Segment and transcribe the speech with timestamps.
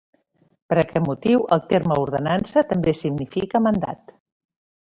[0.71, 4.19] Per aquest motiu, el terme ordenança també significa mandat.